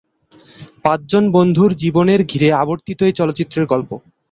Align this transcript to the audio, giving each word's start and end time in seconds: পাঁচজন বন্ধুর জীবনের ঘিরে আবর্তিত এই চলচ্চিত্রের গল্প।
পাঁচজন 0.83 1.23
বন্ধুর 1.35 1.71
জীবনের 1.83 2.21
ঘিরে 2.31 2.49
আবর্তিত 2.63 2.99
এই 3.03 3.13
চলচ্চিত্রের 3.19 3.65
গল্প। 3.65 3.89